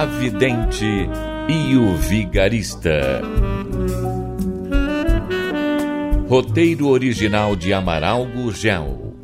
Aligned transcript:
A 0.00 0.06
Vidente 0.06 1.10
e 1.46 1.76
o 1.76 1.94
Vigarista. 1.94 3.20
Roteiro 6.26 6.88
original 6.88 7.54
de 7.54 7.74
Amaral 7.74 8.24
Gurgel. 8.24 9.14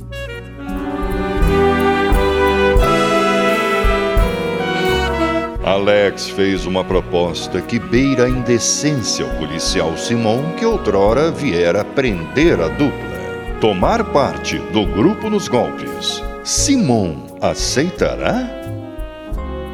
Alex 5.64 6.28
fez 6.28 6.66
uma 6.66 6.84
proposta 6.84 7.62
que 7.62 7.78
beira 7.78 8.27
a 8.27 8.28
indecência 8.28 9.24
ao 9.24 9.34
policial 9.38 9.96
Simon 9.96 10.56
que 10.58 10.66
outrora 10.66 11.30
viera 11.30 11.86
prender 11.86 12.60
a 12.60 12.68
dupla. 12.68 13.56
Tomar 13.62 14.04
parte 14.12 14.58
do 14.74 14.84
grupo 14.84 15.30
nos 15.30 15.48
golpes. 15.48 16.22
Simon 16.44 17.38
aceitará? 17.40 18.46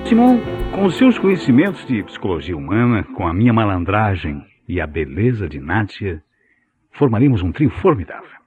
Simon, 0.08 0.40
com 0.72 0.86
os 0.86 0.96
seus 0.96 1.18
conhecimentos 1.18 1.86
de 1.86 2.02
psicologia 2.02 2.56
humana, 2.56 3.04
com 3.14 3.28
a 3.28 3.34
minha 3.34 3.52
malandragem 3.52 4.42
e 4.66 4.80
a 4.80 4.86
beleza 4.86 5.46
de 5.46 5.60
Nátia, 5.60 6.22
formaríamos 6.92 7.42
um 7.42 7.52
trio 7.52 7.68
formidável. 7.68 8.40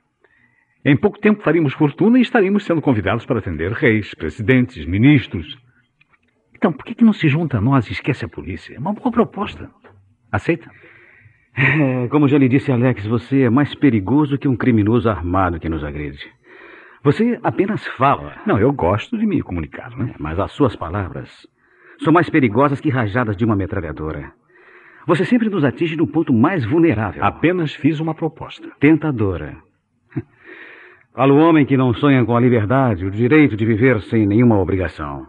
Em 0.83 0.97
pouco 0.97 1.19
tempo 1.19 1.43
faríamos 1.43 1.73
fortuna 1.73 2.17
e 2.17 2.21
estaríamos 2.21 2.65
sendo 2.65 2.81
convidados 2.81 3.25
para 3.25 3.39
atender 3.39 3.71
reis, 3.71 4.13
presidentes, 4.15 4.85
ministros. 4.85 5.57
Então, 6.55 6.73
por 6.73 6.83
que, 6.83 6.95
que 6.95 7.03
não 7.03 7.13
se 7.13 7.27
junta 7.27 7.59
a 7.59 7.61
nós 7.61 7.87
e 7.87 7.93
esquece 7.93 8.25
a 8.25 8.29
polícia? 8.29 8.75
É 8.75 8.79
uma 8.79 8.93
boa 8.93 9.11
proposta. 9.11 9.69
Aceita? 10.31 10.69
É, 11.55 12.07
como 12.07 12.27
já 12.27 12.37
lhe 12.37 12.49
disse 12.49 12.71
Alex, 12.71 13.05
você 13.05 13.43
é 13.43 13.49
mais 13.49 13.73
perigoso 13.75 14.37
que 14.37 14.47
um 14.47 14.57
criminoso 14.57 15.09
armado 15.09 15.59
que 15.59 15.69
nos 15.69 15.83
agrede. 15.83 16.25
Você 17.03 17.39
apenas 17.43 17.85
fala. 17.89 18.35
Não, 18.47 18.57
eu 18.57 18.73
gosto 18.73 19.15
de 19.15 19.27
me 19.27 19.41
comunicar, 19.43 19.95
né? 19.95 20.11
É, 20.13 20.15
mas 20.19 20.39
as 20.39 20.51
suas 20.51 20.75
palavras 20.75 21.47
são 22.03 22.11
mais 22.13 22.29
perigosas 22.29 22.79
que 22.79 22.89
rajadas 22.89 23.37
de 23.37 23.45
uma 23.45 23.55
metralhadora. 23.55 24.31
Você 25.07 25.23
sempre 25.23 25.49
nos 25.49 25.63
atinge 25.63 25.95
no 25.95 26.07
ponto 26.07 26.33
mais 26.33 26.65
vulnerável. 26.65 27.23
Apenas 27.23 27.73
fiz 27.75 27.99
uma 27.99 28.15
proposta. 28.15 28.67
Tentadora. 28.79 29.57
Fala 31.13 31.31
o 31.31 31.37
homem 31.37 31.65
que 31.65 31.77
não 31.77 31.93
sonha 31.93 32.25
com 32.25 32.35
a 32.35 32.39
liberdade, 32.39 33.05
o 33.05 33.11
direito 33.11 33.55
de 33.55 33.65
viver 33.65 34.01
sem 34.01 34.25
nenhuma 34.25 34.59
obrigação. 34.59 35.25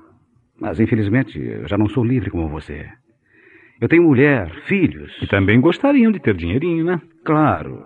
Mas, 0.58 0.81
infelizmente, 0.81 1.39
eu 1.39 1.69
já 1.69 1.77
não 1.77 1.89
sou 1.89 2.03
livre 2.03 2.31
como 2.31 2.48
você. 2.48 2.86
Eu 3.80 3.89
tenho 3.89 4.03
mulher, 4.03 4.51
filhos. 4.67 5.17
E 5.23 5.27
também 5.27 5.61
gostariam 5.61 6.11
de 6.11 6.19
ter 6.19 6.34
dinheirinho, 6.34 6.84
né? 6.84 7.01
Claro. 7.25 7.84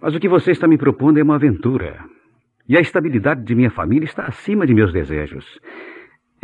Mas 0.00 0.14
o 0.14 0.20
que 0.20 0.28
você 0.28 0.52
está 0.52 0.68
me 0.68 0.78
propondo 0.78 1.18
é 1.18 1.22
uma 1.22 1.34
aventura. 1.34 1.98
E 2.68 2.76
a 2.76 2.80
estabilidade 2.80 3.42
de 3.42 3.54
minha 3.54 3.70
família 3.70 4.04
está 4.04 4.24
acima 4.26 4.66
de 4.66 4.72
meus 4.72 4.92
desejos. 4.92 5.44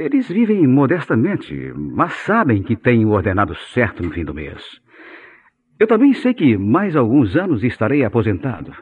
Eles 0.00 0.26
vivem 0.30 0.66
modestamente, 0.66 1.54
mas 1.76 2.14
sabem 2.24 2.62
que 2.62 2.74
têm 2.74 3.04
o 3.04 3.10
ordenado 3.10 3.54
certo 3.74 4.02
no 4.02 4.10
fim 4.10 4.24
do 4.24 4.32
mês. 4.32 4.80
Eu 5.78 5.86
também 5.86 6.14
sei 6.14 6.32
que 6.32 6.56
mais 6.56 6.96
alguns 6.96 7.36
anos 7.36 7.62
estarei 7.62 8.02
aposentado. 8.02 8.72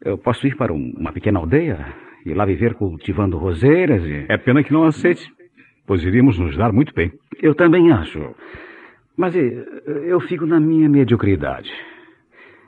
Eu 0.00 0.16
posso 0.16 0.46
ir 0.46 0.56
para 0.56 0.72
um, 0.72 0.94
uma 0.96 1.12
pequena 1.12 1.40
aldeia 1.40 1.92
e 2.24 2.32
lá 2.34 2.44
viver 2.44 2.74
cultivando 2.74 3.36
roseiras 3.36 4.04
e. 4.04 4.26
É 4.28 4.38
pena 4.38 4.62
que 4.62 4.72
não 4.72 4.84
aceite, 4.84 5.28
pois 5.84 6.04
iríamos 6.04 6.38
nos 6.38 6.56
dar 6.56 6.72
muito 6.72 6.94
bem. 6.94 7.10
Eu 7.42 7.56
também 7.56 7.90
acho. 7.90 8.20
Mas 9.16 9.34
eh, 9.34 9.66
eu 10.04 10.20
fico 10.20 10.46
na 10.46 10.60
minha 10.60 10.88
mediocridade. 10.88 11.72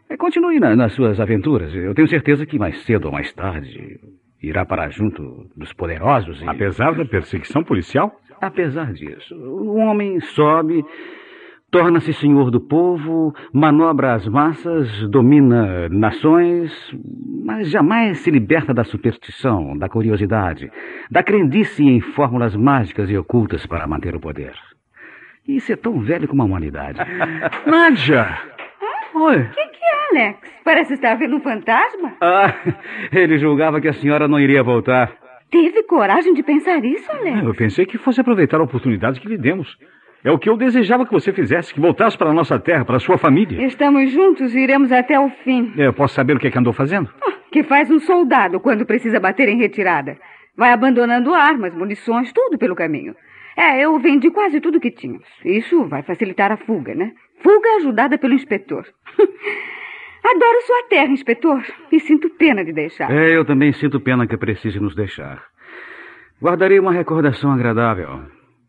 É, 0.09 0.17
continue 0.17 0.59
na, 0.59 0.75
nas 0.75 0.93
suas 0.95 1.21
aventuras. 1.21 1.73
Eu 1.73 1.95
tenho 1.95 2.09
certeza 2.09 2.45
que 2.45 2.59
mais 2.59 2.83
cedo 2.83 3.05
ou 3.05 3.13
mais 3.13 3.33
tarde 3.33 4.01
irá 4.43 4.65
para 4.65 4.89
junto 4.89 5.47
dos 5.57 5.73
poderosos. 5.73 6.41
E... 6.41 6.49
Apesar 6.49 6.95
da 6.95 7.05
perseguição 7.05 7.63
policial? 7.63 8.15
Apesar 8.41 8.93
disso, 8.93 9.35
o 9.35 9.77
homem 9.77 10.19
sobe, 10.21 10.83
torna-se 11.71 12.13
senhor 12.15 12.51
do 12.51 12.59
povo, 12.59 13.35
manobra 13.53 14.15
as 14.15 14.27
massas, 14.27 14.89
domina 15.11 15.89
nações, 15.91 16.73
mas 17.45 17.71
jamais 17.71 18.21
se 18.21 18.31
liberta 18.31 18.73
da 18.73 18.83
superstição, 18.83 19.77
da 19.77 19.91
curiosidade, 19.91 20.71
da 21.11 21.23
crendice 21.23 21.85
em 21.85 22.01
fórmulas 22.01 22.57
mágicas 22.57 23.11
e 23.11 23.17
ocultas 23.17 23.67
para 23.67 23.87
manter 23.87 24.17
o 24.17 24.21
poder. 24.21 24.55
Isso 25.47 25.73
é 25.73 25.77
tão 25.77 26.01
velho 26.01 26.27
como 26.27 26.43
a 26.43 26.47
humanidade. 26.47 26.99
Nádia! 27.67 28.39
Oi. 29.15 29.43
O 29.43 29.51
que, 29.51 29.67
é, 30.17 30.27
Alex? 30.27 30.39
Parece 30.65 30.95
estar 30.95 31.15
vendo 31.15 31.37
um 31.37 31.41
fantasma. 31.41 32.15
Ah, 32.21 32.55
ele 33.13 33.39
julgava 33.39 33.81
que 33.81 33.89
a 33.89 33.93
senhora 33.93 34.29
não 34.29 34.39
iria 34.39 34.63
voltar. 34.63 35.13
Teve 35.51 35.83
coragem 35.83 36.33
de 36.33 36.43
pensar 36.43 36.85
isso, 36.85 37.11
Alex? 37.11 37.43
Eu 37.43 37.55
pensei 37.55 37.85
que 37.85 37.99
fosse 37.99 38.21
aproveitar 38.21 38.61
a 38.61 38.65
oportunidade 38.65 39.21
que 39.21 39.29
lhe 39.29 39.39
demos. 39.39 39.77
É 40.23 40.31
o 40.31 40.39
que 40.39 40.51
eu 40.51 40.57
desejava 40.57 41.07
que 41.07 41.13
você 41.13 41.33
fizesse, 41.33 41.73
que 41.73 41.81
voltasse 41.81 42.17
para 42.17 42.29
a 42.29 42.35
nossa 42.35 42.59
terra, 42.59 42.85
para 42.85 42.97
a 42.97 43.01
sua 43.01 43.17
família. 43.17 43.65
Estamos 43.67 44.11
juntos 44.11 44.55
e 44.55 44.59
iremos 44.61 44.93
até 44.93 45.19
o 45.19 45.31
fim. 45.45 45.73
Eu 45.77 45.95
posso 45.95 46.15
saber 46.15 46.37
o 46.37 46.39
que, 46.39 46.47
é 46.47 46.51
que 46.51 46.59
andou 46.59 46.75
fazendo? 46.75 47.09
Ah, 47.27 47.33
que 47.51 47.63
faz 47.63 47.91
um 47.91 47.99
soldado 47.99 48.61
quando 48.61 48.85
precisa 48.85 49.19
bater 49.19 49.49
em 49.49 49.59
retirada. 49.59 50.19
Vai 50.57 50.73
abandonando 50.73 51.35
armas, 51.35 51.75
munições, 51.75 52.33
tudo 52.33 52.59
pelo 52.59 52.77
caminho. 52.77 53.15
É, 53.57 53.81
eu 53.83 53.99
vendi 53.99 54.31
quase 54.31 54.61
tudo 54.61 54.79
que 54.79 54.91
tínhamos. 54.91 55.27
Isso 55.45 55.85
vai 55.87 56.03
facilitar 56.03 56.53
a 56.53 56.57
fuga, 56.59 56.95
né? 56.95 57.13
Fuga 57.43 57.77
ajudada 57.77 58.19
pelo 58.19 58.35
inspetor. 58.35 58.85
Adoro 60.25 60.61
sua 60.63 60.83
terra, 60.89 61.11
inspetor. 61.11 61.63
E 61.91 61.99
sinto 62.01 62.31
pena 62.31 62.65
de 62.65 62.73
deixar. 62.73 63.11
É, 63.11 63.37
eu 63.37 63.45
também 63.45 63.73
sinto 63.73 64.01
pena 64.01 64.27
que 64.27 64.37
precise 64.37 64.79
nos 64.79 64.95
deixar. 64.95 65.43
Guardarei 66.43 66.79
uma 66.79 66.93
recordação 66.93 67.53
agradável. 67.53 68.23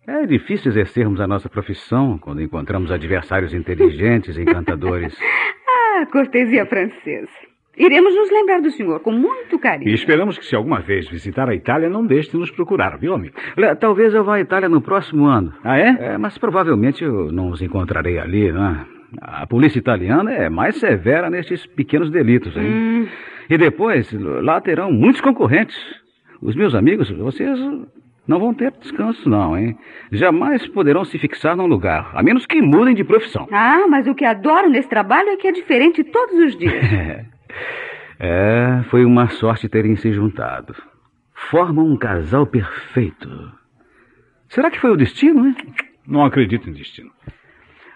É 0.07 0.25
difícil 0.25 0.71
exercermos 0.71 1.21
a 1.21 1.27
nossa 1.27 1.47
profissão 1.47 2.17
quando 2.17 2.41
encontramos 2.41 2.91
adversários 2.91 3.53
inteligentes 3.53 4.35
e 4.35 4.41
encantadores. 4.41 5.15
ah, 5.99 6.05
cortesia 6.11 6.65
francesa. 6.65 7.29
Iremos 7.77 8.13
nos 8.13 8.29
lembrar 8.29 8.61
do 8.61 8.69
senhor 8.71 8.99
com 8.99 9.11
muito 9.11 9.57
carinho. 9.57 9.89
E 9.89 9.93
esperamos 9.93 10.37
que, 10.37 10.45
se 10.45 10.55
alguma 10.55 10.81
vez 10.81 11.07
visitar 11.09 11.47
a 11.49 11.55
Itália, 11.55 11.89
não 11.89 12.05
deixe 12.05 12.31
de 12.31 12.37
nos 12.37 12.51
procurar, 12.51 12.97
viu, 12.97 13.13
amigo? 13.13 13.35
Talvez 13.79 14.13
eu 14.13 14.23
vá 14.23 14.35
à 14.35 14.41
Itália 14.41 14.67
no 14.67 14.81
próximo 14.81 15.25
ano. 15.25 15.53
Ah, 15.63 15.79
é? 15.79 16.13
é 16.13 16.17
mas 16.17 16.37
provavelmente 16.37 17.03
eu 17.03 17.31
não 17.31 17.49
os 17.49 17.61
encontrarei 17.61 18.19
ali, 18.19 18.51
né? 18.51 18.85
A 19.19 19.45
polícia 19.45 19.79
italiana 19.79 20.31
é 20.31 20.49
mais 20.49 20.77
severa 20.77 21.29
nestes 21.29 21.65
pequenos 21.65 22.09
delitos, 22.09 22.55
hein? 22.55 22.63
Hum. 22.63 23.07
E 23.49 23.57
depois, 23.57 24.11
lá 24.13 24.61
terão 24.61 24.91
muitos 24.91 25.19
concorrentes. 25.19 25.75
Os 26.41 26.55
meus 26.55 26.73
amigos, 26.73 27.09
vocês 27.11 27.59
não 28.27 28.39
vão 28.39 28.53
ter 28.53 28.71
descanso, 28.79 29.27
não, 29.29 29.57
hein? 29.57 29.77
Jamais 30.11 30.65
poderão 30.67 31.03
se 31.03 31.19
fixar 31.19 31.55
num 31.55 31.65
lugar, 31.65 32.11
a 32.13 32.23
menos 32.23 32.45
que 32.45 32.61
mudem 32.61 32.95
de 32.95 33.03
profissão. 33.03 33.47
Ah, 33.51 33.85
mas 33.89 34.07
o 34.07 34.15
que 34.15 34.23
adoro 34.23 34.69
nesse 34.69 34.87
trabalho 34.87 35.29
é 35.29 35.37
que 35.37 35.47
é 35.47 35.51
diferente 35.51 36.03
todos 36.03 36.35
os 36.35 36.57
dias. 36.57 36.73
é, 38.19 38.83
foi 38.89 39.03
uma 39.03 39.27
sorte 39.27 39.67
terem 39.67 39.95
se 39.97 40.13
juntado. 40.13 40.73
Formam 41.49 41.85
um 41.85 41.97
casal 41.97 42.45
perfeito. 42.45 43.29
Será 44.47 44.71
que 44.71 44.79
foi 44.79 44.91
o 44.91 44.97
destino, 44.97 45.47
hein? 45.47 45.55
Não 46.07 46.23
acredito 46.23 46.69
em 46.69 46.73
destino. 46.73 47.11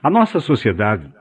A 0.06 0.10
nossa 0.12 0.40
sociedade 0.40 1.12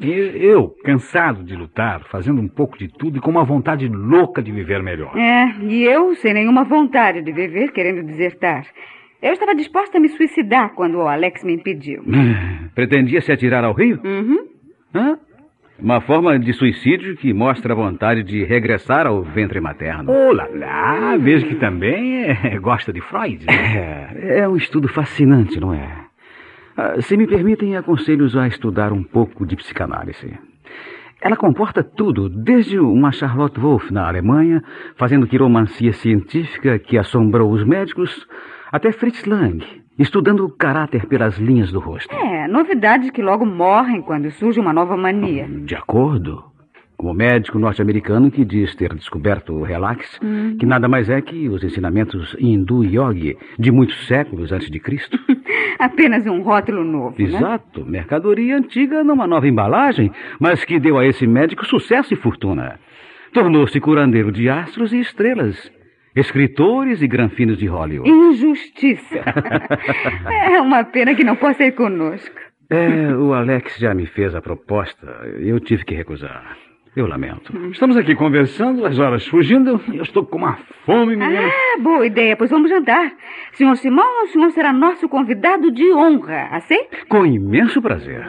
eu, 0.00 0.72
cansado 0.84 1.42
de 1.42 1.56
lutar, 1.56 2.04
fazendo 2.04 2.40
um 2.40 2.46
pouco 2.46 2.78
de 2.78 2.86
tudo 2.86 3.18
e 3.18 3.20
com 3.20 3.32
uma 3.32 3.42
vontade 3.42 3.88
louca 3.88 4.40
de 4.40 4.52
viver 4.52 4.80
melhor. 4.80 5.12
É, 5.18 5.56
e 5.60 5.82
eu 5.82 6.14
sem 6.14 6.32
nenhuma 6.32 6.62
vontade 6.62 7.20
de 7.20 7.32
viver, 7.32 7.72
querendo 7.72 8.06
desertar. 8.06 8.64
Eu 9.20 9.32
estava 9.32 9.56
disposta 9.56 9.98
a 9.98 10.00
me 10.00 10.08
suicidar 10.08 10.72
quando 10.76 10.98
o 10.98 11.08
Alex 11.08 11.42
me 11.42 11.52
impediu. 11.52 12.04
Pretendia 12.76 13.20
se 13.20 13.32
atirar 13.32 13.64
ao 13.64 13.74
rio? 13.74 13.98
Uhum. 14.04 14.38
Hã? 14.94 15.18
Uma 15.76 16.00
forma 16.00 16.38
de 16.38 16.52
suicídio 16.52 17.16
que 17.16 17.34
mostra 17.34 17.72
a 17.72 17.76
vontade 17.76 18.22
de 18.22 18.44
regressar 18.44 19.04
ao 19.04 19.20
ventre 19.24 19.60
materno. 19.60 20.12
Oh, 20.12 20.32
lá, 20.32 20.46
lá. 20.48 21.16
Vejo 21.16 21.44
que 21.48 21.56
também 21.56 22.22
é, 22.22 22.56
gosta 22.60 22.92
de 22.92 23.00
Freud. 23.00 23.44
Né? 23.44 24.12
É, 24.14 24.38
é 24.38 24.48
um 24.48 24.56
estudo 24.56 24.86
fascinante, 24.86 25.58
não 25.58 25.74
é? 25.74 25.99
Ah, 26.82 27.00
se 27.02 27.14
me 27.16 27.26
permitem, 27.26 27.76
aconselho-os 27.76 28.34
a 28.36 28.46
estudar 28.46 28.90
um 28.92 29.02
pouco 29.02 29.44
de 29.46 29.54
psicanálise. 29.56 30.32
Ela 31.20 31.36
comporta 31.36 31.82
tudo, 31.84 32.28
desde 32.30 32.78
uma 32.78 33.12
Charlotte 33.12 33.60
Wolff 33.60 33.92
na 33.92 34.08
Alemanha, 34.08 34.62
fazendo 34.96 35.26
quiromancia 35.26 35.92
científica 35.92 36.78
que 36.78 36.96
assombrou 36.96 37.50
os 37.52 37.62
médicos, 37.64 38.26
Até 38.72 38.92
Fritz 38.92 39.24
Lang, 39.26 39.62
estudando 39.98 40.46
o 40.46 40.50
caráter 40.56 41.04
pelas 41.06 41.36
linhas 41.38 41.70
do 41.72 41.80
rosto. 41.80 42.14
É, 42.14 42.48
novidades 42.48 43.10
que 43.10 43.20
logo 43.20 43.44
morrem 43.44 44.00
quando 44.00 44.30
surge 44.30 44.58
uma 44.60 44.72
nova 44.72 44.96
mania. 44.96 45.46
De 45.66 45.74
acordo. 45.74 46.44
Como 46.96 47.14
médico 47.14 47.58
norte-americano 47.58 48.30
que 48.30 48.44
diz 48.44 48.74
ter 48.76 48.94
descoberto 48.94 49.54
o 49.54 49.62
relax, 49.62 50.18
Uhum. 50.22 50.56
que 50.58 50.66
nada 50.66 50.86
mais 50.86 51.08
é 51.08 51.20
que 51.22 51.48
os 51.48 51.64
ensinamentos 51.64 52.36
hindu 52.38 52.84
yogi 52.84 53.36
de 53.58 53.72
muitos 53.72 54.06
séculos 54.06 54.52
antes 54.52 54.70
de 54.70 54.78
Cristo. 54.78 55.18
Apenas 55.80 56.26
um 56.26 56.42
rótulo 56.42 56.84
novo, 56.84 57.16
né? 57.18 57.24
Exato, 57.24 57.84
mercadoria 57.86 58.56
antiga 58.56 59.02
numa 59.02 59.26
nova 59.26 59.48
embalagem, 59.48 60.12
mas 60.38 60.64
que 60.64 60.78
deu 60.78 60.98
a 60.98 61.06
esse 61.06 61.26
médico 61.26 61.64
sucesso 61.64 62.12
e 62.12 62.16
fortuna. 62.16 62.78
Tornou-se 63.32 63.80
curandeiro 63.80 64.30
de 64.30 64.48
astros 64.48 64.92
e 64.92 65.00
estrelas, 65.00 65.72
escritores 66.14 67.00
e 67.00 67.06
granfinos 67.06 67.56
de 67.56 67.66
Hollywood. 67.66 68.10
Injustiça. 68.10 69.20
é 70.50 70.60
uma 70.60 70.84
pena 70.84 71.14
que 71.14 71.24
não 71.24 71.36
possa 71.36 71.64
ir 71.64 71.72
conosco. 71.72 72.36
É, 72.68 73.14
o 73.14 73.32
Alex 73.32 73.78
já 73.78 73.94
me 73.94 74.06
fez 74.06 74.34
a 74.34 74.40
proposta. 74.40 75.06
Eu 75.38 75.58
tive 75.60 75.84
que 75.84 75.94
recusar. 75.94 76.56
Eu 76.96 77.06
lamento. 77.06 77.56
Estamos 77.70 77.96
aqui 77.96 78.16
conversando, 78.16 78.84
as 78.84 78.98
horas 78.98 79.24
fugindo. 79.26 79.80
Eu 79.94 80.02
estou 80.02 80.26
com 80.26 80.38
uma 80.38 80.58
fome, 80.84 81.14
menina. 81.14 81.46
Ah, 81.46 81.80
boa 81.80 82.04
ideia, 82.04 82.36
pois 82.36 82.50
vamos 82.50 82.68
jantar. 82.68 83.12
Senhor 83.52 83.76
Simão, 83.76 84.24
o 84.24 84.26
senhor 84.26 84.50
será 84.50 84.72
nosso 84.72 85.08
convidado 85.08 85.70
de 85.70 85.92
honra. 85.92 86.48
Aceita? 86.50 86.96
Com 87.08 87.24
imenso 87.24 87.80
prazer. 87.80 88.26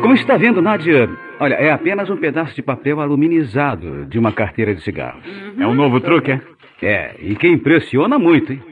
Como 0.00 0.14
está 0.14 0.36
vendo, 0.36 0.62
Nádia? 0.62 1.23
Olha, 1.40 1.54
é 1.54 1.70
apenas 1.70 2.08
um 2.10 2.16
pedaço 2.16 2.54
de 2.54 2.62
papel 2.62 3.00
aluminizado 3.00 4.06
de 4.06 4.18
uma 4.18 4.32
carteira 4.32 4.74
de 4.74 4.82
cigarros. 4.82 5.24
É 5.58 5.66
um 5.66 5.74
novo 5.74 6.00
truque, 6.00 6.32
é? 6.32 6.40
É, 6.82 7.16
e 7.18 7.34
que 7.34 7.48
impressiona 7.48 8.18
muito, 8.18 8.52
hein? 8.52 8.62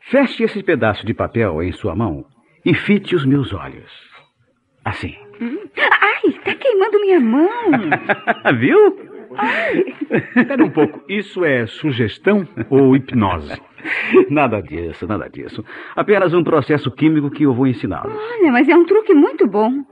Feche 0.00 0.44
esse 0.44 0.62
pedaço 0.62 1.06
de 1.06 1.14
papel 1.14 1.62
em 1.62 1.72
sua 1.72 1.94
mão 1.94 2.24
e 2.64 2.74
fite 2.74 3.14
os 3.14 3.24
meus 3.24 3.52
olhos. 3.52 3.90
Assim. 4.84 5.14
Ai, 5.40 6.32
tá 6.44 6.54
queimando 6.54 7.00
minha 7.00 7.20
mão. 7.20 7.70
Viu? 8.58 9.14
Espera 10.36 10.64
um 10.64 10.70
pouco. 10.70 11.00
Isso 11.08 11.44
é 11.44 11.66
sugestão 11.66 12.46
ou 12.68 12.94
hipnose? 12.94 13.60
Nada 14.30 14.60
disso, 14.62 15.06
nada 15.06 15.28
disso. 15.28 15.64
Apenas 15.94 16.32
um 16.32 16.42
processo 16.42 16.90
químico 16.90 17.30
que 17.30 17.42
eu 17.42 17.52
vou 17.52 17.66
ensiná-lo. 17.66 18.12
Olha, 18.14 18.52
mas 18.52 18.68
é 18.68 18.74
um 18.74 18.86
truque 18.86 19.12
muito 19.12 19.46
bom. 19.46 19.84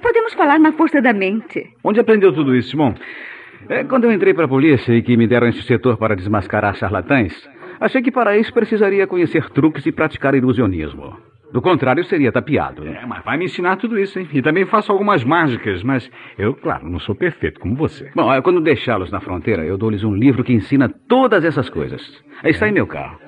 Podemos 0.00 0.34
falar 0.34 0.58
na 0.58 0.72
força 0.72 1.00
da 1.00 1.12
mente. 1.12 1.70
Onde 1.82 2.00
aprendeu 2.00 2.32
tudo 2.32 2.54
isso, 2.54 2.70
Simão? 2.70 2.94
É, 3.68 3.84
quando 3.84 4.04
eu 4.04 4.12
entrei 4.12 4.32
para 4.32 4.44
a 4.44 4.48
polícia 4.48 4.92
e 4.92 5.02
que 5.02 5.16
me 5.16 5.26
deram 5.26 5.48
esse 5.48 5.62
setor 5.62 5.96
para 5.96 6.16
desmascarar 6.16 6.74
charlatães, 6.76 7.34
achei 7.80 8.00
que 8.00 8.10
para 8.10 8.36
isso 8.36 8.52
precisaria 8.52 9.06
conhecer 9.06 9.50
truques 9.50 9.84
e 9.84 9.92
praticar 9.92 10.34
ilusionismo. 10.34 11.16
Do 11.52 11.62
contrário, 11.62 12.04
seria 12.04 12.30
tapeado. 12.30 12.86
É, 12.86 13.06
mas 13.06 13.24
vai 13.24 13.38
me 13.38 13.46
ensinar 13.46 13.76
tudo 13.76 13.98
isso, 13.98 14.18
hein? 14.18 14.28
E 14.32 14.42
também 14.42 14.66
faço 14.66 14.92
algumas 14.92 15.24
mágicas, 15.24 15.82
mas 15.82 16.10
eu, 16.38 16.54
claro, 16.54 16.88
não 16.88 16.98
sou 17.00 17.14
perfeito 17.14 17.58
como 17.58 17.74
você. 17.74 18.10
Bom, 18.14 18.32
é, 18.32 18.42
quando 18.42 18.60
deixá-los 18.60 19.10
na 19.10 19.20
fronteira, 19.20 19.64
eu 19.64 19.78
dou-lhes 19.78 20.04
um 20.04 20.14
livro 20.14 20.44
que 20.44 20.52
ensina 20.52 20.90
todas 21.08 21.44
essas 21.44 21.70
coisas. 21.70 22.02
Está 22.44 22.68
em 22.68 22.72
meu 22.72 22.86
carro. 22.86 23.18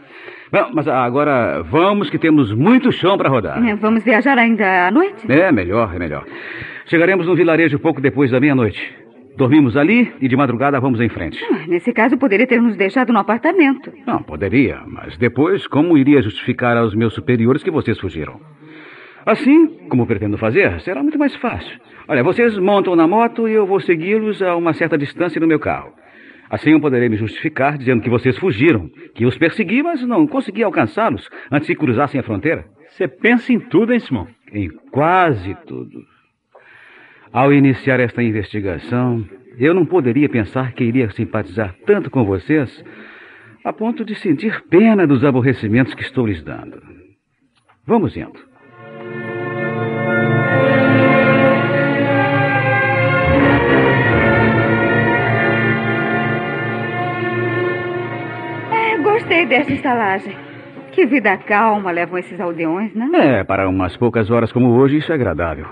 Bom, 0.53 0.71
mas 0.75 0.89
agora 0.89 1.63
vamos 1.63 2.11
que 2.11 2.19
temos 2.19 2.53
muito 2.53 2.91
chão 2.91 3.17
para 3.17 3.29
rodar. 3.29 3.65
É, 3.67 3.75
Vamos 3.77 4.03
viajar 4.03 4.37
ainda 4.37 4.89
à 4.89 4.91
noite? 4.91 5.31
É, 5.31 5.53
melhor, 5.53 5.95
é 5.95 5.99
melhor. 5.99 6.25
Chegaremos 6.87 7.27
no 7.27 7.37
vilarejo 7.37 7.79
pouco 7.79 8.01
depois 8.01 8.31
da 8.33 8.41
meia-noite. 8.41 8.81
Dormimos 9.37 9.77
ali 9.77 10.13
e 10.21 10.27
de 10.29 10.37
madrugada 10.37 10.81
vamos 10.81 11.01
em 11.01 11.09
frente. 11.09 11.39
Ah, 11.53 11.65
Nesse 11.69 11.93
caso, 11.93 12.19
poderia 12.19 12.47
ter 12.49 12.61
nos 12.61 12.77
deixado 12.77 13.13
no 13.13 13.21
apartamento. 13.21 13.93
Não, 14.07 14.21
poderia, 14.23 14.81
mas 14.87 15.17
depois 15.17 15.67
como 15.69 15.97
iria 15.97 16.21
justificar 16.21 16.77
aos 16.77 16.95
meus 16.97 17.15
superiores 17.15 17.63
que 17.63 17.71
vocês 17.71 17.99
fugiram? 17.99 18.41
Assim, 19.25 19.69
como 19.89 20.07
pretendo 20.07 20.37
fazer, 20.37 20.81
será 20.81 21.01
muito 21.03 21.19
mais 21.19 21.35
fácil. 21.37 21.79
Olha, 22.09 22.25
vocês 22.25 22.59
montam 22.59 22.97
na 22.97 23.07
moto 23.07 23.47
e 23.49 23.53
eu 23.53 23.67
vou 23.67 23.79
segui-los 23.79 24.43
a 24.43 24.57
uma 24.57 24.73
certa 24.73 24.99
distância 24.99 25.41
no 25.41 25.47
meu 25.47 25.61
carro. 25.61 25.93
Assim 26.51 26.73
eu 26.73 26.81
poderei 26.81 27.09
me 27.09 27.17
justificar 27.17 27.79
dizendo 27.79 28.03
que 28.03 28.11
vocês 28.11 28.37
fugiram, 28.37 28.91
que 29.15 29.25
os 29.25 29.39
persegui, 29.39 29.85
mas 29.85 30.03
não 30.03 30.27
consegui 30.27 30.65
alcançá-los 30.65 31.31
antes 31.51 31.69
que 31.69 31.77
cruzassem 31.77 32.19
a 32.19 32.25
fronteira. 32.25 32.65
Você 32.89 33.07
pensa 33.07 33.53
em 33.53 33.61
tudo, 33.61 33.93
hein, 33.93 34.01
Simão? 34.01 34.27
Em 34.53 34.69
quase 34.91 35.57
tudo. 35.67 36.03
Ao 37.33 37.53
iniciar 37.53 38.01
esta 38.01 38.21
investigação, 38.21 39.25
eu 39.57 39.73
não 39.73 39.87
poderia 39.87 40.29
pensar 40.29 40.73
que 40.73 40.83
iria 40.83 41.09
simpatizar 41.11 41.77
tanto 41.87 42.11
com 42.11 42.25
vocês 42.25 42.85
a 43.65 43.73
ponto 43.73 44.05
de 44.05 44.17
sentir 44.17 44.65
pena 44.69 45.07
dos 45.07 45.25
aborrecimentos 45.25 45.95
que 45.95 46.03
estou 46.03 46.27
lhes 46.27 46.43
dando. 46.43 46.83
Vamos 47.87 48.17
indo. 48.17 48.50
Dessa 59.51 59.73
estalagem. 59.73 60.35
Que 60.93 61.05
vida 61.07 61.37
calma 61.39 61.91
levam 61.91 62.19
esses 62.19 62.41
aldeões, 62.41 62.95
né? 62.95 63.09
É, 63.41 63.45
para 63.45 63.69
umas 63.69 63.97
poucas 63.97 64.31
horas 64.31 64.51
como 64.53 64.71
hoje, 64.73 64.97
isso 64.99 65.13
é 65.13 65.15
agradável. 65.15 65.67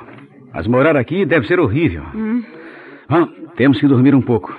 Mas 0.52 0.66
morar 0.66 0.96
aqui 0.96 1.24
deve 1.24 1.46
ser 1.46 1.58
horrível. 1.58 2.02
Ah, 3.08 3.26
temos 3.56 3.80
que 3.80 3.86
dormir 3.88 4.14
um 4.14 4.20
pouco. 4.22 4.54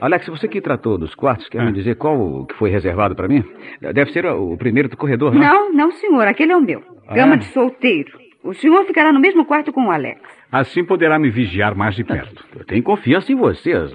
Alex, 0.00 0.26
você 0.28 0.46
que 0.46 0.60
tratou 0.60 0.98
dos 0.98 1.14
quartos, 1.14 1.48
quer 1.48 1.64
me 1.64 1.72
dizer 1.72 1.96
qual 1.96 2.18
o 2.20 2.46
que 2.46 2.54
foi 2.56 2.68
reservado 2.70 3.14
para 3.16 3.28
mim? 3.28 3.42
Deve 3.80 4.12
ser 4.12 4.26
o 4.26 4.52
o 4.52 4.58
primeiro 4.58 4.88
do 4.88 4.96
corredor, 4.96 5.34
não? 5.34 5.40
Não, 5.40 5.72
não, 5.72 5.90
senhor. 5.92 6.26
Aquele 6.26 6.52
é 6.52 6.56
o 6.56 6.60
meu. 6.60 6.80
Cama 7.14 7.34
Ah. 7.34 7.36
de 7.36 7.46
solteiro. 7.46 8.12
O 8.44 8.52
senhor 8.52 8.84
ficará 8.84 9.10
no 9.12 9.18
mesmo 9.20 9.44
quarto 9.46 9.72
com 9.72 9.86
o 9.86 9.90
Alex. 9.90 10.20
Assim 10.52 10.84
poderá 10.84 11.18
me 11.18 11.30
vigiar 11.30 11.74
mais 11.74 11.94
de 11.96 12.04
perto. 12.04 12.44
Eu 12.54 12.64
tenho 12.64 12.82
confiança 12.82 13.32
em 13.32 13.36
vocês. 13.36 13.90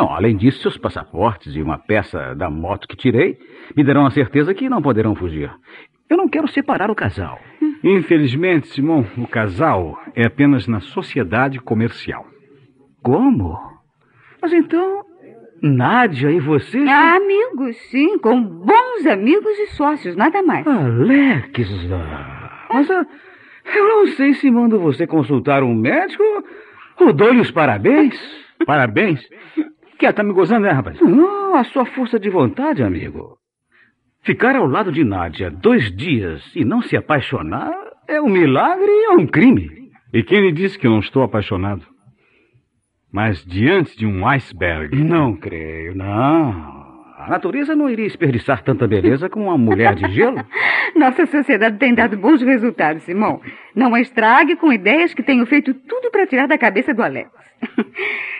Não, 0.00 0.14
além 0.14 0.34
disso, 0.34 0.62
seus 0.62 0.78
passaportes 0.78 1.54
e 1.54 1.60
uma 1.60 1.76
peça 1.76 2.34
da 2.34 2.48
moto 2.48 2.88
que 2.88 2.96
tirei 2.96 3.36
me 3.76 3.84
darão 3.84 4.06
a 4.06 4.10
certeza 4.10 4.54
que 4.54 4.66
não 4.66 4.80
poderão 4.80 5.14
fugir. 5.14 5.52
Eu 6.08 6.16
não 6.16 6.26
quero 6.26 6.48
separar 6.48 6.90
o 6.90 6.94
casal. 6.94 7.38
Infelizmente, 7.84 8.68
Simão, 8.68 9.04
o 9.18 9.26
casal 9.26 10.00
é 10.16 10.26
apenas 10.26 10.66
na 10.66 10.80
sociedade 10.80 11.60
comercial. 11.60 12.24
Como? 13.02 13.58
Mas 14.40 14.54
então, 14.54 15.04
Nádia 15.62 16.30
e 16.30 16.40
você... 16.40 16.78
Ah, 16.78 17.16
amigos, 17.16 17.76
sim, 17.90 18.18
com 18.20 18.42
bons 18.42 19.06
amigos 19.06 19.58
e 19.58 19.66
sócios, 19.76 20.16
nada 20.16 20.42
mais. 20.42 20.66
Alex, 20.66 21.70
ah, 21.92 22.68
mas 22.72 22.90
ah, 22.90 23.06
eu 23.76 23.86
não 23.86 24.06
sei 24.06 24.32
se 24.32 24.50
mando 24.50 24.80
você 24.80 25.06
consultar 25.06 25.62
um 25.62 25.74
médico 25.74 26.24
ou 26.98 27.12
dou-lhe 27.12 27.42
os 27.42 27.50
parabéns. 27.50 28.18
Parabéns. 28.64 29.20
Que 30.00 30.10
tá 30.10 30.22
me 30.22 30.32
gozando, 30.32 30.62
né, 30.62 30.72
rapaz? 30.72 30.98
Não, 30.98 31.54
a 31.54 31.62
sua 31.62 31.84
força 31.84 32.18
de 32.18 32.30
vontade, 32.30 32.82
amigo. 32.82 33.36
Ficar 34.22 34.56
ao 34.56 34.66
lado 34.66 34.90
de 34.90 35.04
Nádia 35.04 35.50
dois 35.50 35.94
dias 35.94 36.42
e 36.56 36.64
não 36.64 36.80
se 36.80 36.96
apaixonar 36.96 37.70
é 38.08 38.18
um 38.18 38.30
milagre 38.30 38.90
e 38.90 39.04
é 39.04 39.10
um 39.10 39.26
crime. 39.26 39.90
E 40.10 40.22
quem 40.22 40.40
lhe 40.40 40.52
disse 40.52 40.78
que 40.78 40.86
eu 40.86 40.90
não 40.90 41.00
estou 41.00 41.22
apaixonado? 41.22 41.82
Mas 43.12 43.44
diante 43.44 43.94
de 43.94 44.06
um 44.06 44.26
iceberg. 44.26 44.96
Não 44.96 45.36
creio, 45.36 45.94
não. 45.94 46.80
A 47.18 47.26
natureza 47.28 47.76
não 47.76 47.90
iria 47.90 48.06
desperdiçar 48.06 48.62
tanta 48.62 48.88
beleza 48.88 49.28
com 49.28 49.44
uma 49.44 49.58
mulher 49.58 49.94
de 49.94 50.10
gelo. 50.14 50.42
Nossa 50.96 51.26
sociedade 51.26 51.76
tem 51.76 51.94
dado 51.94 52.16
bons 52.16 52.40
resultados, 52.40 53.02
Simão. 53.02 53.42
Não 53.76 53.94
a 53.94 54.00
estrague 54.00 54.56
com 54.56 54.72
ideias 54.72 55.12
que 55.12 55.22
tenho 55.22 55.44
feito 55.44 55.74
tudo 55.74 56.10
para 56.10 56.26
tirar 56.26 56.48
da 56.48 56.56
cabeça 56.56 56.94
do 56.94 57.02
Alex. 57.02 57.30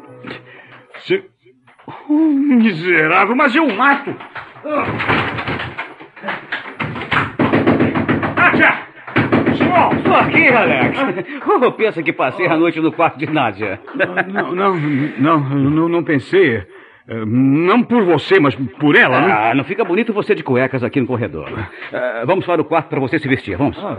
miserável, 2.11 3.35
mas 3.35 3.55
eu 3.55 3.67
mato! 3.73 4.15
Nádia! 8.35 8.73
Simão! 9.55 9.91
Estou 9.93 10.15
aqui, 10.15 10.47
Alex. 10.49 10.97
Oh, 11.45 11.71
pensa 11.71 12.03
que 12.03 12.13
passei 12.13 12.47
a 12.47 12.57
noite 12.57 12.79
no 12.79 12.91
quarto 12.91 13.17
de 13.17 13.27
Nádia. 13.31 13.79
Não, 13.95 14.53
não, 14.53 14.75
não, 15.17 15.39
não, 15.39 15.89
não 15.89 16.03
pensei. 16.03 16.63
Não 17.07 17.83
por 17.83 18.03
você, 18.03 18.39
mas 18.39 18.55
por 18.55 18.95
ela, 18.95 19.21
né? 19.21 19.33
Ah, 19.33 19.53
não 19.55 19.63
fica 19.63 19.83
bonito 19.83 20.13
você 20.13 20.33
de 20.33 20.43
cuecas 20.43 20.83
aqui 20.83 21.01
no 21.01 21.07
corredor. 21.07 21.49
Uh, 21.49 22.25
vamos 22.25 22.45
para 22.45 22.61
o 22.61 22.65
quarto 22.65 22.87
para 22.87 22.99
você 22.99 23.19
se 23.19 23.27
vestir, 23.27 23.57
vamos. 23.57 23.77
Ah. 23.83 23.97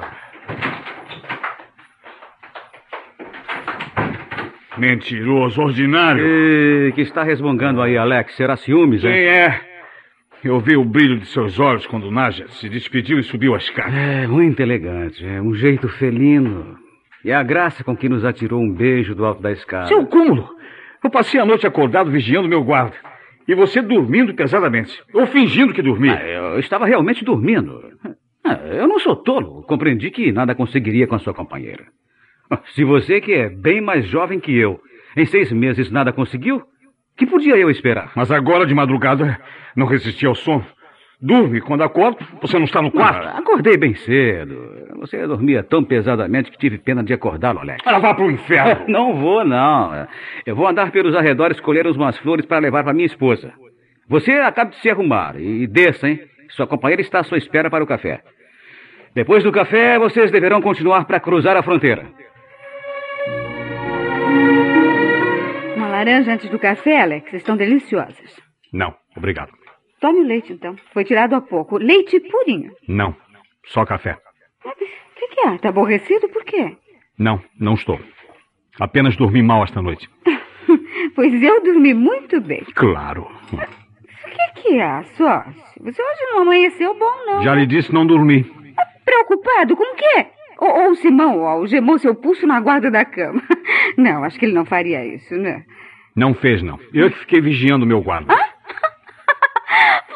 Mentiroso, 4.79 5.61
ordinário. 5.61 6.25
E 6.89 6.93
que 6.93 7.03
está 7.03 7.23
resmungando 7.23 7.83
aí, 7.83 7.97
Alex? 7.97 8.35
Será 8.35 8.57
ciúmes, 8.57 9.03
Sim, 9.03 9.09
é? 9.09 9.61
Eu 10.43 10.59
vi 10.59 10.77
o 10.77 10.85
brilho 10.85 11.19
de 11.19 11.27
seus 11.27 11.61
olhos 11.61 11.87
quando 11.87 12.11
Naja 12.11 12.49
se 12.49 12.69
despediu 12.69 13.19
e 13.19 13.23
subiu 13.23 13.55
a 13.55 13.59
escada. 13.59 13.97
É, 13.97 14.27
muito 14.27 14.61
elegante. 14.61 15.25
É 15.25 15.41
um 15.41 15.55
jeito 15.55 15.89
felino. 15.89 16.77
E 17.25 17.31
a 17.31 17.43
graça 17.43 17.85
com 17.85 17.97
que 17.97 18.09
nos 18.09 18.25
atirou 18.25 18.61
um 18.61 18.73
beijo 18.73 19.15
do 19.15 19.25
alto 19.25 19.41
da 19.41 19.53
escada. 19.53 19.87
Seu 19.87 20.05
cúmulo! 20.07 20.49
Eu 21.03 21.11
passei 21.11 21.39
a 21.41 21.45
noite 21.45 21.67
acordado 21.67 22.11
vigiando 22.11 22.49
meu 22.49 22.65
guarda. 22.65 22.97
E 23.47 23.55
você 23.55 23.81
dormindo 23.81 24.35
pesadamente. 24.35 25.01
Ou 25.13 25.27
fingindo 25.27 25.73
que 25.73 25.83
dormia. 25.83 26.15
Ah, 26.15 26.27
eu 26.27 26.59
estava 26.59 26.87
realmente 26.87 27.25
dormindo. 27.25 27.81
Ah, 28.45 28.59
eu 28.73 28.89
não 28.89 28.99
sou 28.99 29.15
tolo. 29.15 29.63
Compreendi 29.63 30.11
que 30.11 30.33
nada 30.33 30.55
conseguiria 30.55 31.07
com 31.07 31.15
a 31.15 31.19
sua 31.21 31.35
companheira. 31.35 31.85
Se 32.75 32.85
você, 32.85 33.21
que 33.21 33.33
é 33.33 33.49
bem 33.49 33.81
mais 33.81 34.07
jovem 34.07 34.41
que 34.41 34.57
eu, 34.57 34.81
em 35.17 35.27
seis 35.27 35.51
meses 35.53 35.91
nada 35.91 36.13
conseguiu, 36.13 36.63
que 37.17 37.27
podia 37.27 37.57
eu 37.57 37.71
esperar? 37.71 38.13
Mas 38.15 38.31
agora 38.31 38.67
de 38.67 38.75
madrugada 38.75 39.39
não 39.77 39.87
resisti 39.87 40.27
ao 40.27 40.35
sono. 40.35 40.67
Dorme. 41.21 41.61
Quando 41.61 41.85
acordo, 41.85 42.19
você 42.41 42.59
não 42.59 42.65
está 42.65 42.83
no 42.83 42.91
quarto? 42.91 43.25
Não, 43.25 43.39
acordei 43.39 43.77
bem 43.77 43.95
cedo. 43.95 44.59
Você 44.99 45.25
dormia 45.25 45.63
tão 45.63 45.85
pesadamente 45.85 46.51
que 46.51 46.59
tive 46.59 46.79
pena 46.79 47.05
de 47.05 47.13
acordá-lo, 47.13 47.61
Alex. 47.61 47.81
Ela 47.87 48.01
vá 48.01 48.13
para 48.13 48.25
o 48.25 48.31
inferno. 48.31 48.87
não 48.91 49.15
vou, 49.15 49.45
não. 49.45 50.09
Eu 50.45 50.57
vou 50.57 50.67
andar 50.67 50.91
pelos 50.91 51.15
arredores 51.15 51.59
escolher 51.59 51.87
umas 51.87 52.19
flores 52.19 52.45
para 52.45 52.59
levar 52.59 52.83
para 52.83 52.93
minha 52.93 53.07
esposa. 53.07 53.53
Você 54.09 54.33
acaba 54.33 54.71
de 54.71 54.81
se 54.81 54.91
arrumar 54.91 55.41
e 55.41 55.65
desça, 55.69 56.09
hein? 56.09 56.21
Sua 56.49 56.67
companheira 56.67 57.01
está 57.01 57.21
à 57.21 57.25
sua 57.25 57.39
espera 57.39 57.71
para 57.71 57.85
o 57.85 57.87
café. 57.87 58.21
Depois 59.15 59.45
do 59.45 59.53
café, 59.53 59.99
vocês 60.01 60.31
deverão 60.31 60.61
continuar 60.61 61.05
para 61.05 61.21
cruzar 61.21 61.57
a 61.57 61.63
fronteira. 61.63 62.07
Laranja 66.03 66.33
antes 66.33 66.51
do 66.51 66.59
café, 66.59 67.01
Alex. 67.01 67.33
Estão 67.33 67.57
deliciosas. 67.57 68.41
Não, 68.73 68.95
obrigado. 69.17 69.53
Tome 70.01 70.21
o 70.21 70.25
leite, 70.25 70.53
então. 70.53 70.75
Foi 70.93 71.05
tirado 71.05 71.35
há 71.35 71.41
pouco. 71.41 71.79
Leite 71.79 72.19
purinho. 72.19 72.73
Não, 72.89 73.15
só 73.67 73.85
café. 73.85 74.19
O 74.65 74.71
que, 74.75 75.29
que 75.29 75.41
é? 75.47 75.55
Está 75.55 75.69
aborrecido? 75.69 76.29
Por 76.29 76.45
quê? 76.45 76.77
Não, 77.17 77.41
não 77.59 77.75
estou. 77.75 78.01
Apenas 78.81 79.17
dormi 79.17 79.43
mal 79.43 79.63
esta 79.63 79.81
noite. 79.81 80.11
pois 81.15 81.41
eu 81.41 81.63
dormi 81.63 81.95
muito 81.95 82.41
bem. 82.41 82.65
Claro. 82.75 83.29
O 83.53 84.31
que, 84.31 84.63
que 84.63 84.81
há, 84.81 85.05
sócio? 85.17 85.63
Você 85.81 86.03
hoje 86.03 86.21
não 86.33 86.43
amanheceu 86.43 86.99
bom, 86.99 87.27
não. 87.27 87.43
Já 87.43 87.55
lhe 87.55 87.67
disse 87.67 87.93
não 87.93 88.07
dormi. 88.07 88.45
Preocupado? 89.05 89.77
Com 89.77 89.85
o 89.85 89.97
quê? 89.97 90.27
Ou, 90.59 90.69
ou 90.69 90.91
o 90.91 90.97
Simão 90.97 91.47
algemou 91.47 91.99
seu 91.99 92.15
pulso 92.15 92.47
na 92.47 92.61
guarda 92.61 92.91
da 92.91 93.05
cama. 93.05 93.43
Não, 93.99 94.25
acho 94.25 94.39
que 94.39 94.47
ele 94.47 94.55
não 94.55 94.65
faria 94.65 95.05
isso, 95.05 95.35
né? 95.37 95.65
Não 96.15 96.35
fez, 96.35 96.63
não. 96.63 96.79
Eu 96.93 97.11
que 97.11 97.19
fiquei 97.21 97.41
vigiando 97.41 97.85
o 97.85 97.89
meu 97.89 98.03
guarda. 98.03 98.35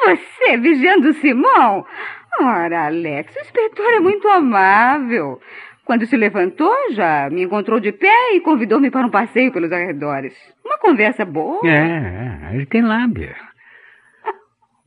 Você 0.04 0.56
vigiando 0.58 1.08
o 1.08 1.14
Simão? 1.14 1.84
Ora, 2.40 2.86
Alex, 2.86 3.34
o 3.34 3.40
inspetor 3.40 3.94
é 3.94 4.00
muito 4.00 4.28
amável. 4.28 5.40
Quando 5.84 6.04
se 6.04 6.16
levantou, 6.16 6.74
já 6.90 7.30
me 7.30 7.42
encontrou 7.42 7.80
de 7.80 7.92
pé 7.92 8.34
e 8.34 8.40
convidou-me 8.40 8.90
para 8.90 9.06
um 9.06 9.10
passeio 9.10 9.52
pelos 9.52 9.72
arredores. 9.72 10.34
Uma 10.64 10.78
conversa 10.78 11.24
boa. 11.24 11.60
É, 11.64 12.54
ele 12.54 12.66
tem 12.66 12.82
lábia. 12.82 13.36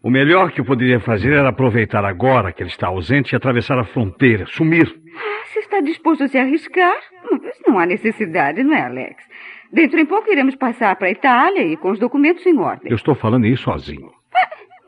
O 0.02 0.10
melhor 0.10 0.52
que 0.52 0.62
eu 0.62 0.66
poderia 0.66 1.00
fazer 1.00 1.34
era 1.34 1.50
aproveitar 1.50 2.06
agora 2.06 2.54
que 2.54 2.64
ele 2.64 2.70
está 2.70 2.88
ausente 2.88 3.34
e 3.34 3.36
atravessar 3.36 3.78
a 3.78 3.84
fronteira, 3.84 4.46
sumir. 4.46 4.88
Ah, 5.16 5.46
se 5.48 5.60
está 5.60 5.82
disposto 5.82 6.24
a 6.24 6.28
se 6.28 6.38
arriscar, 6.38 6.96
não 7.68 7.78
há 7.78 7.86
necessidade, 7.86 8.64
não 8.64 8.74
é, 8.74 8.82
Alex? 8.82 9.24
Dentro 9.72 10.00
em 10.00 10.06
pouco 10.06 10.32
iremos 10.32 10.56
passar 10.56 10.96
para 10.96 11.08
a 11.08 11.12
Itália 11.12 11.62
e 11.64 11.78
com 11.78 11.92
os 11.92 12.00
documentos 12.00 12.46
em 12.46 12.58
ordem. 12.58 12.90
Eu 12.92 12.96
estou 12.96 13.14
falando 13.16 13.46
isso 13.46 13.64
sozinho. 13.64 14.12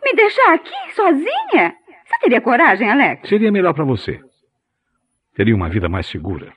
Me 0.04 0.14
deixar 0.16 0.54
aqui, 0.54 0.94
sozinha? 0.94 1.76
Você 2.06 2.20
teria 2.22 2.42
coragem, 2.42 2.90
Alex? 2.90 3.30
Seria 3.30 3.52
melhor 3.52 3.74
para 3.74 3.86
você. 3.86 4.20
Teria 5.36 5.56
uma 5.56 5.70
vida 5.70 5.88
mais 5.88 6.08
segura. 6.08 6.52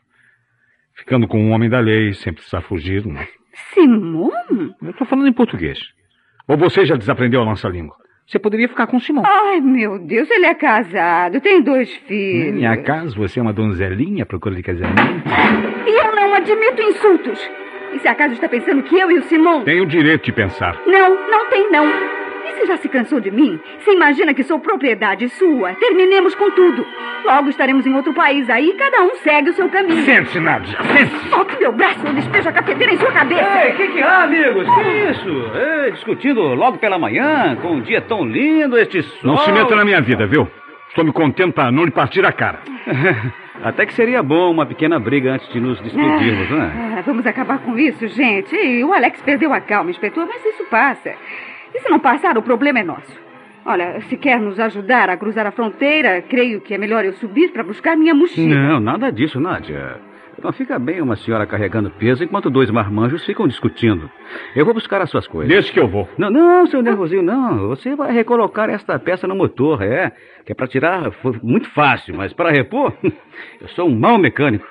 Ficando 0.96 1.28
com 1.28 1.38
um 1.38 1.52
homem 1.52 1.68
da 1.68 1.78
lei, 1.80 2.14
sem 2.14 2.32
precisar 2.32 2.62
fugir, 2.62 3.04
não. 3.04 3.20
Simão? 3.72 4.30
Eu 4.82 4.90
estou 4.90 5.06
falando 5.06 5.28
em 5.28 5.32
português. 5.32 5.78
Ou 6.48 6.56
você 6.56 6.86
já 6.86 6.96
desaprendeu 6.96 7.42
a 7.42 7.44
nossa 7.44 7.68
língua? 7.68 7.94
Você 8.26 8.38
poderia 8.38 8.68
ficar 8.68 8.86
com 8.86 8.96
o 8.96 9.00
Simão. 9.00 9.22
Ai, 9.26 9.60
meu 9.60 9.98
Deus, 9.98 10.30
ele 10.30 10.46
é 10.46 10.54
casado, 10.54 11.40
tem 11.40 11.62
dois 11.62 11.92
filhos. 12.08 12.58
Em 12.58 12.66
acaso 12.66 13.16
você 13.16 13.38
é 13.38 13.42
uma 13.42 13.52
donzelinha 13.52 14.22
à 14.22 14.26
procura 14.26 14.54
de 14.54 14.62
casamento? 14.62 15.28
E 15.86 15.90
eu 15.90 16.16
não 16.16 16.34
admito 16.34 16.82
insultos. 16.82 17.50
E 17.94 17.98
se 18.00 18.08
acaso 18.08 18.34
está 18.34 18.48
pensando 18.48 18.82
que 18.82 18.98
eu 18.98 19.10
e 19.10 19.18
o 19.18 19.22
Simão... 19.22 19.62
Tenho 19.62 19.84
o 19.84 19.86
direito 19.86 20.24
de 20.24 20.32
pensar. 20.32 20.76
Não, 20.86 21.30
não 21.30 21.48
tem 21.48 21.70
não. 21.70 21.86
Você 22.44 22.66
já 22.66 22.76
se 22.76 22.88
cansou 22.88 23.20
de 23.20 23.30
mim? 23.30 23.60
Você 23.78 23.92
imagina 23.92 24.34
que 24.34 24.42
sou 24.42 24.58
propriedade 24.58 25.28
sua? 25.28 25.74
Terminemos 25.74 26.34
com 26.34 26.50
tudo. 26.50 26.86
Logo 27.24 27.48
estaremos 27.48 27.86
em 27.86 27.94
outro 27.94 28.12
país 28.12 28.48
aí 28.50 28.74
cada 28.74 29.02
um 29.02 29.14
segue 29.16 29.50
o 29.50 29.52
seu 29.54 29.68
caminho. 29.68 30.04
Sente-se, 30.04 30.40
Nádia, 30.40 30.76
sente-se. 30.82 31.28
Solte 31.28 31.56
meu 31.58 31.72
braço 31.72 32.06
ou 32.06 32.12
despejo 32.12 32.48
a 32.48 32.52
cafeteira 32.52 32.92
em 32.92 32.98
sua 32.98 33.12
cabeça. 33.12 33.64
Ei, 33.64 33.72
o 33.72 33.76
que, 33.76 33.88
que 33.88 34.02
há, 34.02 34.24
amigos? 34.24 34.66
Que 34.66 35.10
isso? 35.10 35.50
Ei, 35.54 35.90
discutindo 35.92 36.42
logo 36.54 36.78
pela 36.78 36.98
manhã, 36.98 37.56
com 37.56 37.72
um 37.72 37.80
dia 37.80 38.00
tão 38.00 38.24
lindo, 38.24 38.78
este 38.78 39.02
sol... 39.02 39.32
Não 39.32 39.36
se 39.38 39.52
meta 39.52 39.74
na 39.74 39.84
minha 39.84 40.00
vida, 40.00 40.26
viu? 40.26 40.48
Estou 40.88 41.04
me 41.04 41.12
contendo 41.12 41.52
para 41.52 41.70
não 41.70 41.84
lhe 41.84 41.90
partir 41.90 42.24
a 42.24 42.32
cara. 42.32 42.60
Até 43.62 43.86
que 43.86 43.94
seria 43.94 44.22
bom 44.22 44.50
uma 44.50 44.66
pequena 44.66 44.98
briga 44.98 45.32
antes 45.32 45.48
de 45.52 45.60
nos 45.60 45.80
despedirmos, 45.80 46.50
ah, 46.50 46.56
né? 46.56 46.96
Ah, 46.98 47.02
vamos 47.02 47.26
acabar 47.26 47.58
com 47.58 47.78
isso, 47.78 48.06
gente. 48.08 48.56
O 48.82 48.92
Alex 48.92 49.22
perdeu 49.22 49.52
a 49.52 49.60
calma, 49.60 49.90
inspetor, 49.90 50.26
mas 50.26 50.44
isso 50.44 50.64
passa. 50.66 51.14
E 51.74 51.80
se 51.80 51.88
não 51.88 51.98
passar, 51.98 52.36
o 52.36 52.42
problema 52.42 52.80
é 52.80 52.84
nosso. 52.84 53.24
Olha, 53.64 54.00
se 54.02 54.16
quer 54.16 54.38
nos 54.38 54.60
ajudar 54.60 55.08
a 55.08 55.16
cruzar 55.16 55.46
a 55.46 55.50
fronteira, 55.50 56.20
creio 56.22 56.60
que 56.60 56.74
é 56.74 56.78
melhor 56.78 57.04
eu 57.04 57.14
subir 57.14 57.50
para 57.50 57.62
buscar 57.62 57.96
minha 57.96 58.14
mochila. 58.14 58.54
Não, 58.54 58.80
nada 58.80 59.10
disso, 59.10 59.40
Nádia. 59.40 59.96
Não 60.42 60.52
fica 60.52 60.78
bem 60.78 61.00
uma 61.00 61.16
senhora 61.16 61.46
carregando 61.46 61.90
peso 61.90 62.24
enquanto 62.24 62.50
dois 62.50 62.70
marmanjos 62.70 63.24
ficam 63.24 63.46
discutindo. 63.48 64.10
Eu 64.54 64.64
vou 64.64 64.74
buscar 64.74 65.00
as 65.00 65.10
suas 65.10 65.26
coisas. 65.26 65.48
Deixa 65.48 65.72
que 65.72 65.80
eu 65.80 65.88
vou. 65.88 66.08
Não, 66.18 66.30
não, 66.30 66.66
seu 66.66 66.82
nervosinho, 66.82 67.22
não. 67.22 67.68
Você 67.68 67.94
vai 67.94 68.12
recolocar 68.12 68.68
esta 68.68 68.98
peça 68.98 69.26
no 69.26 69.34
motor, 69.34 69.82
é. 69.82 70.12
Que 70.44 70.52
é 70.52 70.54
para 70.54 70.66
tirar 70.66 71.10
foi 71.12 71.38
muito 71.42 71.68
fácil, 71.70 72.14
mas 72.16 72.32
para 72.32 72.50
repor, 72.50 72.92
eu 73.60 73.68
sou 73.68 73.88
um 73.88 73.98
mau 73.98 74.18
mecânico. 74.18 74.66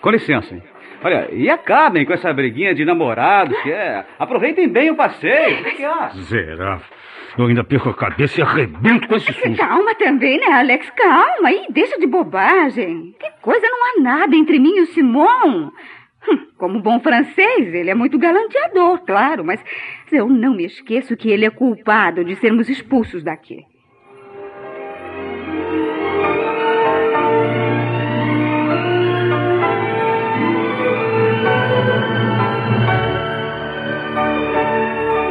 Com 0.00 0.10
licença, 0.10 0.54
hein? 0.54 0.62
Olha, 1.02 1.28
e 1.32 1.48
acabem 1.48 2.04
com 2.04 2.12
essa 2.12 2.32
briguinha 2.32 2.74
de 2.74 2.84
namorados, 2.84 3.56
que 3.62 3.70
é. 3.70 4.04
Aproveitem 4.18 4.68
bem 4.68 4.90
o 4.90 4.96
passeio. 4.96 5.60
O 5.60 5.64
que, 5.64 5.70
que 5.76 5.84
há? 5.84 6.08
Zerável. 6.08 6.86
Eu 7.36 7.46
ainda 7.46 7.62
perco 7.62 7.90
a 7.90 7.94
cabeça 7.94 8.40
e 8.40 8.42
arrebento 8.42 9.06
com 9.06 9.14
esse 9.14 9.32
susto. 9.32 9.56
Calma 9.56 9.94
também, 9.94 10.40
né, 10.40 10.46
Alex? 10.46 10.90
Calma. 10.90 11.52
E 11.52 11.66
deixa 11.70 11.96
de 11.98 12.06
bobagem. 12.06 13.14
Que 13.18 13.30
coisa, 13.40 13.64
não 13.64 13.84
há 13.84 14.02
nada 14.02 14.34
entre 14.34 14.58
mim 14.58 14.76
e 14.76 14.80
o 14.80 14.86
Simon. 14.86 15.70
Hum, 16.28 16.46
como 16.58 16.82
bom 16.82 16.98
francês, 16.98 17.72
ele 17.72 17.90
é 17.90 17.94
muito 17.94 18.18
galanteador, 18.18 18.98
claro, 19.04 19.44
mas 19.44 19.64
eu 20.10 20.28
não 20.28 20.56
me 20.56 20.64
esqueço 20.64 21.16
que 21.16 21.30
ele 21.30 21.46
é 21.46 21.50
culpado 21.50 22.24
de 22.24 22.34
sermos 22.36 22.68
expulsos 22.68 23.22
daqui. 23.22 23.64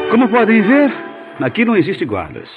Como 0.09 0.29
podem 0.29 0.61
ver, 0.61 0.91
aqui 1.39 1.65
não 1.65 1.75
existe 1.75 2.05
guardas. 2.05 2.49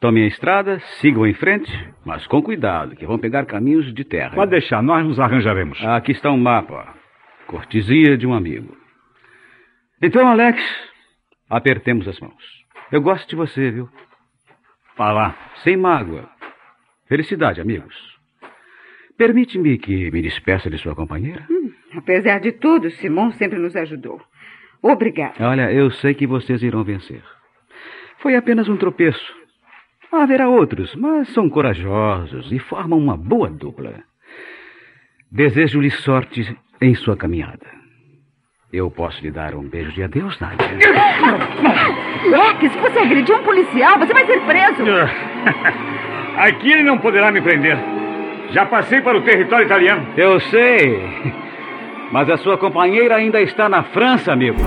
Tomem 0.00 0.24
a 0.24 0.28
estrada, 0.28 0.78
sigam 1.00 1.26
em 1.26 1.34
frente, 1.34 1.70
mas 2.04 2.26
com 2.26 2.40
cuidado, 2.40 2.94
que 2.94 3.04
vão 3.06 3.18
pegar 3.18 3.46
caminhos 3.46 3.92
de 3.92 4.04
terra. 4.04 4.34
Pode 4.34 4.52
deixar, 4.52 4.82
nós 4.82 5.04
nos 5.04 5.18
arranjaremos. 5.18 5.82
Aqui 5.84 6.12
está 6.12 6.30
um 6.30 6.38
mapa. 6.38 6.94
Cortesia 7.46 8.16
de 8.16 8.26
um 8.26 8.32
amigo. 8.32 8.76
Então, 10.00 10.26
Alex, 10.28 10.62
apertemos 11.50 12.06
as 12.06 12.20
mãos. 12.20 12.42
Eu 12.92 13.00
gosto 13.00 13.28
de 13.28 13.36
você, 13.36 13.70
viu? 13.70 13.88
Falar 14.94 15.36
sem 15.64 15.76
mágoa. 15.76 16.28
Felicidade, 17.08 17.60
amigos. 17.60 17.94
Permite-me 19.18 19.78
que 19.78 20.10
me 20.10 20.22
despeça 20.22 20.70
de 20.70 20.78
sua 20.78 20.94
companheira? 20.94 21.44
Hum, 21.50 21.72
apesar 21.96 22.38
de 22.38 22.52
tudo, 22.52 22.90
Simon 22.90 23.32
sempre 23.32 23.58
nos 23.58 23.74
ajudou. 23.74 24.20
Obrigado. 24.82 25.40
Olha, 25.40 25.72
eu 25.72 25.90
sei 25.90 26.14
que 26.14 26.26
vocês 26.26 26.62
irão 26.62 26.84
vencer. 26.84 27.22
Foi 28.18 28.36
apenas 28.36 28.68
um 28.68 28.76
tropeço. 28.76 29.34
Haverá 30.12 30.48
outros, 30.48 30.94
mas 30.94 31.28
são 31.32 31.48
corajosos 31.50 32.50
e 32.52 32.58
formam 32.58 32.98
uma 32.98 33.16
boa 33.16 33.50
dupla. 33.50 33.94
Desejo-lhe 35.30 35.90
sorte 35.90 36.56
em 36.80 36.94
sua 36.94 37.16
caminhada. 37.16 37.66
Eu 38.72 38.90
posso 38.90 39.22
lhe 39.22 39.30
dar 39.30 39.54
um 39.54 39.68
beijo 39.68 39.92
de 39.92 40.02
adeus. 40.02 40.38
Rock, 42.34 42.68
se 42.68 42.78
você 42.78 42.98
agredir 42.98 43.34
um 43.34 43.42
policial, 43.42 43.98
você 43.98 44.12
vai 44.12 44.26
ser 44.26 44.40
preso. 44.42 44.82
Aqui 46.38 46.72
ele 46.72 46.82
não 46.82 46.98
poderá 46.98 47.32
me 47.32 47.40
prender. 47.40 47.78
Já 48.50 48.66
passei 48.66 49.00
para 49.00 49.18
o 49.18 49.22
território 49.22 49.66
italiano. 49.66 50.06
Eu 50.16 50.38
sei. 50.40 51.00
Mas 52.12 52.30
a 52.30 52.36
sua 52.38 52.56
companheira 52.56 53.16
ainda 53.16 53.40
está 53.40 53.68
na 53.68 53.82
França, 53.82 54.32
amigo. 54.32 54.58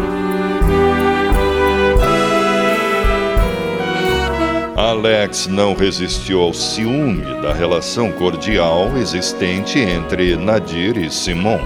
Alex 4.76 5.48
não 5.48 5.74
resistiu 5.74 6.42
ao 6.42 6.54
ciúme 6.54 7.24
da 7.42 7.54
relação 7.54 8.12
cordial 8.14 8.98
existente 8.98 9.78
entre 9.78 10.36
Nadir 10.36 10.98
e 10.98 11.12
Simon. 11.12 11.60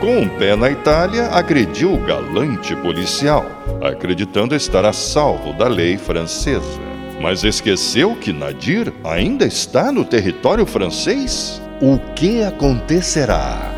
Com 0.00 0.18
um 0.18 0.28
pé 0.28 0.54
na 0.54 0.70
Itália, 0.70 1.28
agrediu 1.28 1.94
o 1.94 1.98
galante 1.98 2.76
policial, 2.76 3.44
acreditando 3.82 4.54
estar 4.54 4.84
a 4.84 4.92
salvo 4.92 5.52
da 5.54 5.66
lei 5.66 5.98
francesa. 5.98 6.80
Mas 7.20 7.42
esqueceu 7.42 8.14
que 8.14 8.32
Nadir 8.32 8.92
ainda 9.02 9.44
está 9.44 9.90
no 9.90 10.04
território 10.04 10.64
francês? 10.64 11.60
O 11.80 11.98
que 12.14 12.44
acontecerá? 12.44 13.77